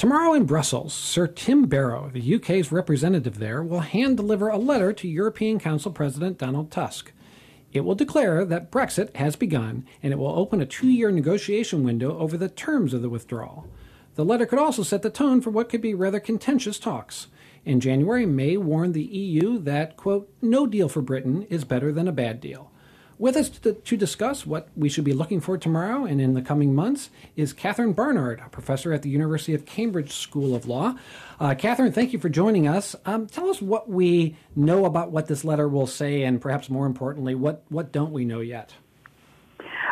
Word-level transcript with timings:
Tomorrow 0.00 0.32
in 0.32 0.46
Brussels, 0.46 0.94
Sir 0.94 1.26
Tim 1.26 1.66
Barrow, 1.66 2.08
the 2.10 2.34
UK's 2.36 2.72
representative 2.72 3.38
there, 3.38 3.62
will 3.62 3.80
hand 3.80 4.16
deliver 4.16 4.48
a 4.48 4.56
letter 4.56 4.94
to 4.94 5.06
European 5.06 5.58
Council 5.58 5.92
President 5.92 6.38
Donald 6.38 6.70
Tusk. 6.70 7.12
It 7.74 7.82
will 7.82 7.94
declare 7.94 8.46
that 8.46 8.72
Brexit 8.72 9.14
has 9.16 9.36
begun 9.36 9.86
and 10.02 10.10
it 10.10 10.16
will 10.16 10.38
open 10.38 10.62
a 10.62 10.64
two 10.64 10.88
year 10.88 11.10
negotiation 11.10 11.84
window 11.84 12.16
over 12.16 12.38
the 12.38 12.48
terms 12.48 12.94
of 12.94 13.02
the 13.02 13.10
withdrawal. 13.10 13.68
The 14.14 14.24
letter 14.24 14.46
could 14.46 14.58
also 14.58 14.82
set 14.82 15.02
the 15.02 15.10
tone 15.10 15.42
for 15.42 15.50
what 15.50 15.68
could 15.68 15.82
be 15.82 15.92
rather 15.92 16.18
contentious 16.18 16.78
talks. 16.78 17.26
In 17.66 17.78
January, 17.78 18.24
May 18.24 18.56
warned 18.56 18.94
the 18.94 19.04
EU 19.04 19.58
that, 19.58 19.98
quote, 19.98 20.32
no 20.40 20.66
deal 20.66 20.88
for 20.88 21.02
Britain 21.02 21.42
is 21.50 21.66
better 21.66 21.92
than 21.92 22.08
a 22.08 22.12
bad 22.12 22.40
deal. 22.40 22.70
With 23.20 23.36
us 23.36 23.50
to, 23.50 23.74
to, 23.74 23.96
discuss 23.98 24.46
what 24.46 24.70
we 24.74 24.88
should 24.88 25.04
be 25.04 25.12
looking 25.12 25.42
for 25.42 25.58
tomorrow 25.58 26.06
and 26.06 26.22
in 26.22 26.32
the 26.32 26.40
coming 26.40 26.74
months 26.74 27.10
is 27.36 27.52
Catherine 27.52 27.92
Barnard, 27.92 28.40
a 28.42 28.48
professor 28.48 28.94
at 28.94 29.02
the 29.02 29.10
University 29.10 29.52
of 29.52 29.66
Cambridge 29.66 30.14
School 30.14 30.54
of 30.54 30.66
Law. 30.66 30.94
Uh, 31.38 31.54
Catherine, 31.54 31.92
thank 31.92 32.14
you 32.14 32.18
for 32.18 32.30
joining 32.30 32.66
us. 32.66 32.96
Um, 33.04 33.26
tell 33.26 33.50
us 33.50 33.60
what 33.60 33.90
we 33.90 34.38
know 34.56 34.86
about 34.86 35.10
what 35.10 35.26
this 35.26 35.44
letter 35.44 35.68
will 35.68 35.86
say, 35.86 36.22
and 36.22 36.40
perhaps 36.40 36.70
more 36.70 36.86
importantly, 36.86 37.34
what, 37.34 37.62
what 37.68 37.92
don't 37.92 38.10
we 38.10 38.24
know 38.24 38.40
yet? 38.40 38.72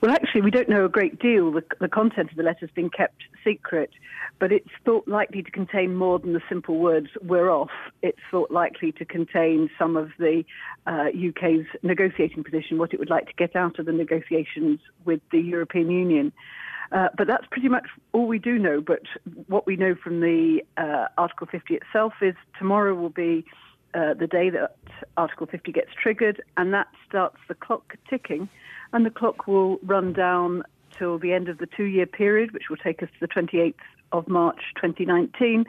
Well, 0.00 0.12
actually, 0.12 0.40
we 0.40 0.50
don't 0.50 0.68
know 0.68 0.86
a 0.86 0.88
great 0.88 1.18
deal. 1.18 1.52
The, 1.52 1.62
the 1.78 1.88
content 1.88 2.30
of 2.30 2.36
the 2.38 2.42
letter 2.42 2.60
has 2.60 2.70
been 2.70 2.88
kept 2.88 3.22
secret, 3.44 3.90
but 4.38 4.50
it's 4.50 4.70
thought 4.82 5.06
likely 5.06 5.42
to 5.42 5.50
contain 5.50 5.94
more 5.94 6.18
than 6.18 6.32
the 6.32 6.40
simple 6.48 6.78
words, 6.78 7.08
we're 7.20 7.50
off. 7.50 7.70
It's 8.02 8.18
thought 8.30 8.50
likely 8.50 8.92
to 8.92 9.04
contain 9.04 9.68
some 9.78 9.98
of 9.98 10.10
the 10.18 10.42
uh, 10.86 11.08
UK's 11.08 11.66
negotiating 11.82 12.44
position, 12.44 12.78
what 12.78 12.94
it 12.94 12.98
would 12.98 13.10
like 13.10 13.26
to 13.26 13.34
get 13.34 13.54
out 13.54 13.78
of 13.78 13.84
the 13.84 13.92
negotiations 13.92 14.80
with 15.04 15.20
the 15.32 15.40
European 15.40 15.90
Union. 15.90 16.32
Uh, 16.92 17.08
but 17.18 17.26
that's 17.26 17.44
pretty 17.50 17.68
much 17.68 17.86
all 18.12 18.26
we 18.26 18.38
do 18.38 18.58
know. 18.58 18.80
But 18.80 19.02
what 19.48 19.66
we 19.66 19.76
know 19.76 19.94
from 20.02 20.20
the 20.20 20.62
uh, 20.78 21.08
Article 21.18 21.46
50 21.46 21.74
itself 21.74 22.14
is 22.22 22.34
tomorrow 22.58 22.94
will 22.94 23.10
be 23.10 23.44
uh, 23.94 24.14
the 24.14 24.26
day 24.26 24.50
that 24.50 24.76
Article 25.16 25.46
50 25.46 25.72
gets 25.72 25.90
triggered, 26.00 26.42
and 26.56 26.72
that 26.74 26.88
starts 27.06 27.36
the 27.48 27.54
clock 27.54 27.96
ticking 28.08 28.48
and 28.92 29.06
the 29.06 29.10
clock 29.10 29.46
will 29.46 29.78
run 29.82 30.12
down 30.12 30.62
till 30.96 31.18
the 31.18 31.32
end 31.32 31.48
of 31.48 31.58
the 31.58 31.66
two 31.66 31.84
year 31.84 32.06
period, 32.06 32.52
which 32.52 32.64
will 32.68 32.76
take 32.76 33.02
us 33.02 33.08
to 33.18 33.26
the 33.26 33.28
28th 33.28 33.74
of 34.12 34.28
March 34.28 34.60
2019, 34.76 35.64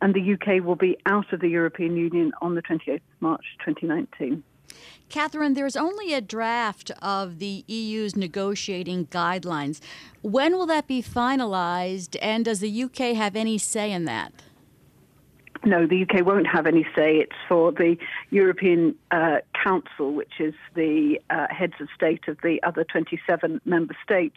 and 0.00 0.14
the 0.14 0.34
UK 0.34 0.64
will 0.64 0.76
be 0.76 0.96
out 1.06 1.32
of 1.32 1.40
the 1.40 1.48
European 1.48 1.96
Union 1.96 2.32
on 2.40 2.54
the 2.54 2.62
28th 2.62 2.94
of 2.94 3.00
March 3.20 3.44
2019. 3.64 4.42
Catherine, 5.08 5.54
there's 5.54 5.76
only 5.76 6.14
a 6.14 6.20
draft 6.20 6.92
of 7.02 7.40
the 7.40 7.64
EU's 7.66 8.14
negotiating 8.14 9.06
guidelines. 9.06 9.80
When 10.22 10.52
will 10.52 10.66
that 10.66 10.86
be 10.86 11.02
finalized, 11.02 12.16
and 12.22 12.44
does 12.44 12.60
the 12.60 12.84
UK 12.84 13.16
have 13.16 13.34
any 13.34 13.58
say 13.58 13.90
in 13.90 14.04
that? 14.04 14.32
No, 15.64 15.86
the 15.86 16.02
UK 16.02 16.24
won't 16.24 16.46
have 16.46 16.66
any 16.66 16.84
say. 16.96 17.16
It's 17.16 17.36
for 17.48 17.70
the 17.70 17.96
European 18.30 18.94
uh, 19.10 19.38
Council, 19.62 20.14
which 20.14 20.40
is 20.40 20.54
the 20.74 21.20
uh, 21.28 21.46
heads 21.50 21.74
of 21.80 21.88
state 21.94 22.28
of 22.28 22.38
the 22.42 22.62
other 22.62 22.84
27 22.84 23.60
member 23.64 23.94
states. 24.02 24.36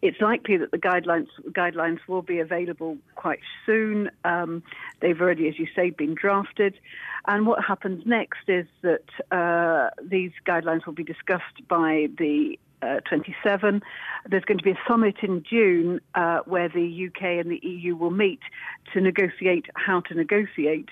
It's 0.00 0.20
likely 0.20 0.56
that 0.56 0.70
the 0.70 0.78
guidelines 0.78 1.28
guidelines 1.50 1.98
will 2.08 2.22
be 2.22 2.38
available 2.38 2.96
quite 3.16 3.40
soon. 3.66 4.10
Um, 4.24 4.62
they've 5.00 5.20
already, 5.20 5.46
as 5.48 5.58
you 5.58 5.66
say, 5.76 5.90
been 5.90 6.14
drafted. 6.14 6.74
And 7.26 7.46
what 7.46 7.62
happens 7.62 8.04
next 8.06 8.48
is 8.48 8.66
that 8.80 9.04
uh, 9.30 9.90
these 10.02 10.32
guidelines 10.46 10.86
will 10.86 10.94
be 10.94 11.04
discussed 11.04 11.68
by 11.68 12.08
the 12.18 12.58
uh, 12.82 13.00
27. 13.08 13.82
There's 14.28 14.44
going 14.44 14.58
to 14.58 14.64
be 14.64 14.72
a 14.72 14.78
summit 14.88 15.16
in 15.22 15.44
June 15.48 16.00
uh, 16.14 16.40
where 16.46 16.68
the 16.68 17.08
UK 17.08 17.22
and 17.22 17.50
the 17.50 17.60
EU 17.62 17.96
will 17.96 18.10
meet 18.10 18.40
to 18.92 19.00
negotiate 19.00 19.66
how 19.74 20.00
to 20.00 20.14
negotiate. 20.14 20.88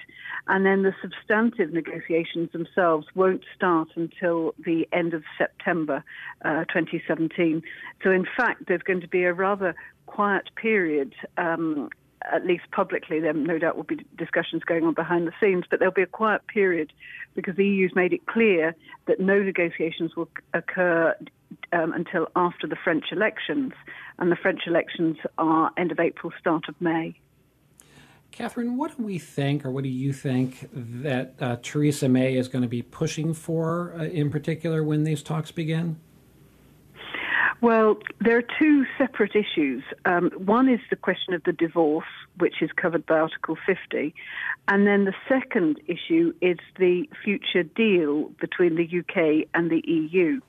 And 0.46 0.64
then 0.64 0.82
the 0.82 0.94
substantive 1.02 1.72
negotiations 1.72 2.50
themselves 2.52 3.06
won't 3.14 3.44
start 3.54 3.88
until 3.96 4.54
the 4.64 4.88
end 4.92 5.14
of 5.14 5.24
September 5.36 6.04
uh, 6.44 6.64
2017. 6.72 7.62
So, 8.02 8.10
in 8.10 8.26
fact, 8.36 8.64
there's 8.68 8.82
going 8.82 9.00
to 9.00 9.08
be 9.08 9.24
a 9.24 9.32
rather 9.32 9.74
quiet 10.06 10.50
period 10.56 11.14
um, 11.36 11.90
at 12.32 12.46
least 12.46 12.64
publicly, 12.70 13.20
there 13.20 13.32
no 13.32 13.58
doubt 13.58 13.76
will 13.76 13.84
be 13.84 14.04
discussions 14.18 14.62
going 14.64 14.84
on 14.84 14.94
behind 14.94 15.26
the 15.26 15.32
scenes, 15.40 15.64
but 15.70 15.78
there'll 15.78 15.94
be 15.94 16.02
a 16.02 16.06
quiet 16.06 16.46
period 16.46 16.92
because 17.34 17.56
the 17.56 17.64
EU's 17.64 17.94
made 17.94 18.12
it 18.12 18.26
clear 18.26 18.74
that 19.06 19.20
no 19.20 19.42
negotiations 19.42 20.14
will 20.16 20.28
occur 20.52 21.14
um, 21.72 21.92
until 21.92 22.28
after 22.36 22.66
the 22.66 22.76
French 22.82 23.06
elections, 23.12 23.72
and 24.18 24.30
the 24.30 24.36
French 24.36 24.62
elections 24.66 25.16
are 25.38 25.70
end 25.76 25.92
of 25.92 26.00
April, 26.00 26.32
start 26.38 26.68
of 26.68 26.74
May. 26.80 27.16
Catherine, 28.30 28.76
what 28.76 28.96
do 28.96 29.02
we 29.02 29.18
think, 29.18 29.64
or 29.64 29.70
what 29.70 29.82
do 29.82 29.90
you 29.90 30.12
think, 30.12 30.68
that 30.72 31.34
uh, 31.40 31.56
Theresa 31.62 32.08
May 32.08 32.36
is 32.36 32.48
going 32.48 32.62
to 32.62 32.68
be 32.68 32.82
pushing 32.82 33.34
for 33.34 33.92
uh, 33.98 34.04
in 34.04 34.30
particular 34.30 34.84
when 34.84 35.04
these 35.04 35.22
talks 35.22 35.50
begin? 35.50 35.98
Well, 37.60 37.98
there 38.20 38.38
are 38.38 38.44
two 38.58 38.86
separate 38.96 39.32
issues. 39.34 39.82
Um, 40.06 40.30
one 40.36 40.68
is 40.68 40.80
the 40.88 40.96
question 40.96 41.34
of 41.34 41.42
the 41.44 41.52
divorce, 41.52 42.06
which 42.38 42.62
is 42.62 42.70
covered 42.74 43.04
by 43.04 43.18
Article 43.18 43.56
50. 43.66 44.14
And 44.68 44.86
then 44.86 45.04
the 45.04 45.12
second 45.28 45.78
issue 45.86 46.32
is 46.40 46.56
the 46.78 47.06
future 47.22 47.62
deal 47.62 48.30
between 48.40 48.76
the 48.76 48.84
UK 49.00 49.48
and 49.52 49.70
the 49.70 49.82
EU. 49.86 50.40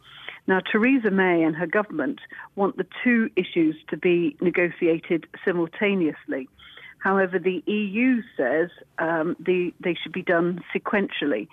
Now, 0.51 0.59
Theresa 0.59 1.11
May 1.11 1.43
and 1.43 1.55
her 1.55 1.65
government 1.65 2.19
want 2.57 2.75
the 2.75 2.85
two 3.05 3.29
issues 3.37 3.77
to 3.87 3.95
be 3.95 4.35
negotiated 4.41 5.25
simultaneously. 5.45 6.49
However, 6.97 7.39
the 7.39 7.63
EU 7.65 8.21
says 8.35 8.69
um, 8.99 9.37
the, 9.39 9.73
they 9.79 9.93
should 9.93 10.11
be 10.11 10.23
done 10.23 10.61
sequentially. 10.75 11.47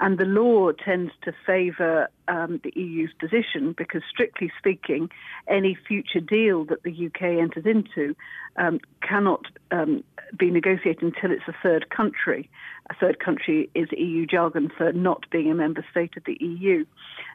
And 0.00 0.18
the 0.18 0.26
law 0.26 0.70
tends 0.72 1.12
to 1.22 1.32
favour 1.46 2.08
um, 2.28 2.60
the 2.62 2.72
EU's 2.74 3.12
position 3.18 3.74
because, 3.76 4.02
strictly 4.10 4.52
speaking, 4.58 5.10
any 5.48 5.76
future 5.86 6.20
deal 6.20 6.64
that 6.66 6.82
the 6.82 7.06
UK 7.06 7.40
enters 7.40 7.66
into 7.66 8.14
um, 8.56 8.80
cannot 9.00 9.46
um, 9.70 10.04
be 10.38 10.50
negotiated 10.50 11.02
until 11.02 11.30
it's 11.30 11.48
a 11.48 11.54
third 11.62 11.90
country. 11.90 12.48
A 12.90 12.94
third 12.94 13.20
country 13.20 13.70
is 13.74 13.88
EU 13.92 14.26
jargon 14.26 14.70
for 14.76 14.92
not 14.92 15.24
being 15.30 15.50
a 15.50 15.54
member 15.54 15.84
state 15.90 16.16
of 16.16 16.24
the 16.24 16.36
EU. 16.40 16.84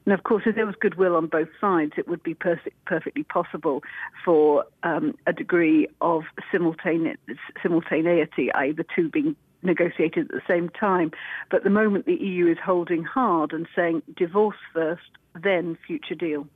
And 0.05 0.13
of 0.13 0.23
course, 0.23 0.43
if 0.45 0.55
there 0.55 0.65
was 0.65 0.75
goodwill 0.79 1.15
on 1.15 1.27
both 1.27 1.49
sides, 1.59 1.93
it 1.97 2.07
would 2.07 2.23
be 2.23 2.33
perfectly 2.33 3.23
possible 3.23 3.83
for 4.23 4.65
um, 4.83 5.15
a 5.25 5.33
degree 5.33 5.87
of 6.01 6.23
simultaneity, 6.51 8.51
i.e., 8.53 8.71
the 8.71 8.85
two 8.95 9.09
being 9.09 9.35
negotiated 9.67 10.25
at 10.25 10.31
the 10.31 10.41
same 10.47 10.69
time. 10.69 11.11
But 11.51 11.63
the 11.63 11.69
moment 11.69 12.05
the 12.05 12.15
EU 12.15 12.47
is 12.47 12.57
holding 12.63 13.03
hard 13.03 13.53
and 13.53 13.67
saying 13.75 14.01
divorce 14.15 14.57
first, 14.73 15.11
then 15.43 15.77
future 15.85 16.15
deal. 16.15 16.47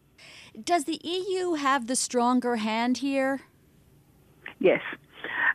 Does 0.63 0.85
the 0.85 0.99
EU 1.03 1.53
have 1.53 1.87
the 1.87 1.95
stronger 1.95 2.55
hand 2.55 2.97
here? 2.97 3.41
Yes, 4.59 4.81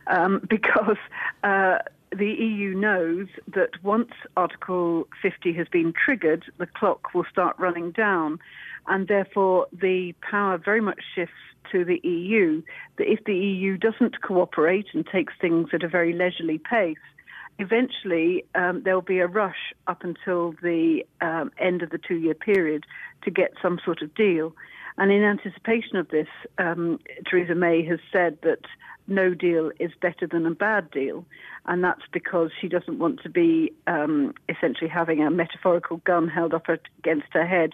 um, 0.07 0.41
because 0.49 0.97
uh, 1.43 1.79
the 2.11 2.27
EU 2.27 2.73
knows 2.73 3.27
that 3.53 3.83
once 3.83 4.11
Article 4.35 5.07
50 5.21 5.53
has 5.53 5.67
been 5.67 5.93
triggered, 5.93 6.45
the 6.57 6.67
clock 6.67 7.13
will 7.13 7.25
start 7.29 7.57
running 7.59 7.91
down, 7.91 8.39
and 8.87 9.07
therefore 9.07 9.67
the 9.71 10.13
power 10.21 10.57
very 10.57 10.81
much 10.81 10.99
shifts 11.15 11.33
to 11.71 11.83
the 11.83 11.99
EU. 12.07 12.61
That 12.97 13.11
if 13.11 13.23
the 13.25 13.35
EU 13.35 13.77
doesn't 13.77 14.21
cooperate 14.21 14.87
and 14.93 15.05
takes 15.05 15.33
things 15.39 15.69
at 15.73 15.83
a 15.83 15.87
very 15.87 16.13
leisurely 16.13 16.57
pace, 16.57 16.97
eventually 17.59 18.45
um, 18.55 18.81
there'll 18.83 19.01
be 19.01 19.19
a 19.19 19.27
rush 19.27 19.73
up 19.87 20.03
until 20.03 20.53
the 20.61 21.05
um, 21.21 21.51
end 21.59 21.81
of 21.81 21.89
the 21.89 21.97
two 21.97 22.15
year 22.15 22.33
period 22.33 22.85
to 23.23 23.31
get 23.31 23.53
some 23.61 23.79
sort 23.83 24.01
of 24.01 24.13
deal. 24.15 24.53
And 24.97 25.11
in 25.11 25.23
anticipation 25.23 25.97
of 25.97 26.07
this, 26.09 26.27
um, 26.57 26.99
Theresa 27.29 27.55
May 27.55 27.85
has 27.85 27.99
said 28.11 28.39
that 28.41 28.61
no 29.07 29.33
deal 29.33 29.71
is 29.79 29.91
better 30.01 30.27
than 30.27 30.45
a 30.45 30.51
bad 30.51 30.91
deal. 30.91 31.25
And 31.65 31.83
that's 31.83 32.01
because 32.11 32.51
she 32.59 32.67
doesn't 32.67 32.99
want 32.99 33.21
to 33.23 33.29
be 33.29 33.73
um, 33.87 34.33
essentially 34.49 34.89
having 34.89 35.21
a 35.21 35.31
metaphorical 35.31 35.97
gun 35.97 36.27
held 36.27 36.53
up 36.53 36.67
against 36.69 37.27
her 37.31 37.45
head 37.45 37.71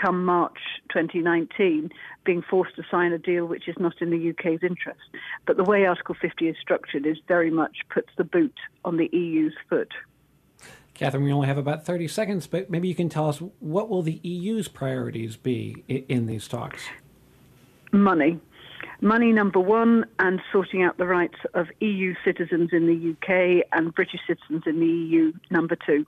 come 0.00 0.24
March 0.24 0.58
2019, 0.92 1.90
being 2.24 2.42
forced 2.42 2.74
to 2.76 2.82
sign 2.90 3.12
a 3.12 3.18
deal 3.18 3.46
which 3.46 3.68
is 3.68 3.76
not 3.78 3.94
in 4.00 4.10
the 4.10 4.30
UK's 4.30 4.60
interest. 4.62 5.00
But 5.46 5.56
the 5.56 5.64
way 5.64 5.86
Article 5.86 6.16
50 6.20 6.48
is 6.48 6.56
structured 6.60 7.06
is 7.06 7.18
very 7.28 7.50
much 7.50 7.78
puts 7.90 8.10
the 8.16 8.24
boot 8.24 8.54
on 8.84 8.96
the 8.96 9.08
EU's 9.12 9.54
foot. 9.68 9.92
Catherine, 10.94 11.24
we 11.24 11.32
only 11.32 11.48
have 11.48 11.58
about 11.58 11.84
30 11.84 12.08
seconds, 12.08 12.46
but 12.46 12.70
maybe 12.70 12.88
you 12.88 12.94
can 12.94 13.08
tell 13.08 13.28
us 13.28 13.38
what 13.58 13.88
will 13.88 14.02
the 14.02 14.20
EU's 14.22 14.68
priorities 14.68 15.36
be 15.36 15.84
in 15.88 16.26
these 16.26 16.48
talks? 16.48 16.84
Money 17.92 18.40
money 19.00 19.32
number 19.32 19.60
one 19.60 20.04
and 20.18 20.40
sorting 20.50 20.82
out 20.82 20.96
the 20.96 21.06
rights 21.06 21.36
of 21.52 21.66
EU 21.80 22.14
citizens 22.24 22.70
in 22.72 22.86
the 22.86 23.12
UK 23.12 23.66
and 23.72 23.94
British 23.94 24.20
citizens 24.26 24.62
in 24.66 24.80
the 24.80 24.86
EU 24.86 25.32
number 25.50 25.76
two. 25.76 26.06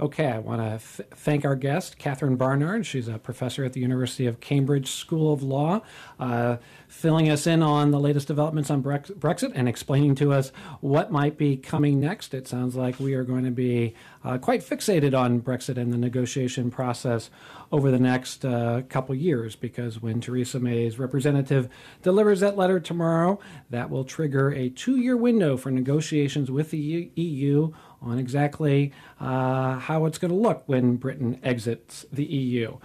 Okay, 0.00 0.26
I 0.26 0.40
want 0.40 0.60
to 0.60 0.84
th- 0.96 1.08
thank 1.14 1.44
our 1.44 1.54
guest, 1.54 1.98
Catherine 1.98 2.34
Barnard. 2.34 2.84
She's 2.84 3.06
a 3.06 3.16
professor 3.16 3.64
at 3.64 3.74
the 3.74 3.80
University 3.80 4.26
of 4.26 4.40
Cambridge 4.40 4.90
School 4.90 5.32
of 5.32 5.40
Law, 5.40 5.82
uh, 6.18 6.56
filling 6.88 7.30
us 7.30 7.46
in 7.46 7.62
on 7.62 7.92
the 7.92 8.00
latest 8.00 8.26
developments 8.26 8.70
on 8.70 8.82
Brexit 8.82 9.52
and 9.54 9.68
explaining 9.68 10.16
to 10.16 10.32
us 10.32 10.50
what 10.80 11.12
might 11.12 11.38
be 11.38 11.56
coming 11.56 12.00
next. 12.00 12.34
It 12.34 12.48
sounds 12.48 12.74
like 12.74 12.98
we 12.98 13.14
are 13.14 13.22
going 13.22 13.44
to 13.44 13.52
be 13.52 13.94
uh, 14.24 14.38
quite 14.38 14.62
fixated 14.62 15.16
on 15.16 15.40
Brexit 15.40 15.76
and 15.76 15.92
the 15.92 15.98
negotiation 15.98 16.72
process 16.72 17.30
over 17.70 17.92
the 17.92 17.98
next 17.98 18.44
uh, 18.44 18.82
couple 18.88 19.14
years 19.14 19.54
because 19.54 20.02
when 20.02 20.20
Theresa 20.20 20.58
May's 20.58 20.98
representative 20.98 21.68
delivers 22.02 22.40
that 22.40 22.56
letter 22.56 22.80
tomorrow, 22.80 23.38
that 23.70 23.90
will 23.90 24.04
trigger 24.04 24.50
a 24.52 24.70
two 24.70 24.96
year 24.96 25.16
window 25.16 25.56
for 25.56 25.70
negotiations 25.70 26.50
with 26.50 26.72
the 26.72 27.12
EU 27.14 27.72
on 28.04 28.18
exactly 28.18 28.92
uh, 29.20 29.78
how 29.78 30.06
it's 30.06 30.18
going 30.18 30.30
to 30.30 30.36
look 30.36 30.62
when 30.66 30.96
Britain 30.96 31.40
exits 31.42 32.06
the 32.12 32.24
EU. 32.24 32.78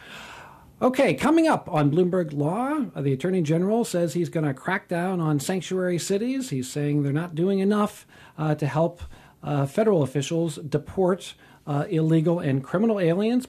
Okay, 0.82 1.14
coming 1.14 1.46
up 1.46 1.70
on 1.70 1.92
Bloomberg 1.92 2.32
Law, 2.32 2.86
the 2.96 3.12
Attorney 3.12 3.42
General 3.42 3.84
says 3.84 4.14
he's 4.14 4.30
going 4.30 4.46
to 4.46 4.54
crack 4.54 4.88
down 4.88 5.20
on 5.20 5.40
sanctuary 5.40 6.00
cities. 6.00 6.52
He's 6.52 6.72
saying 6.72 7.04
they're 7.04 7.12
not 7.12 7.36
doing 7.36 7.60
enough 7.60 8.08
uh, 8.38 8.56
to 8.56 8.66
help 8.66 9.02
uh, 9.44 9.66
federal 9.66 10.04
officials 10.04 10.56
deport 10.56 11.34
uh, 11.68 11.86
illegal 11.90 12.40
and 12.40 12.64
criminal 12.64 13.00
aliens. 13.00 13.46